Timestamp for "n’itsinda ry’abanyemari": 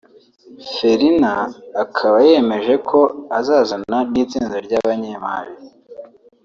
4.11-5.53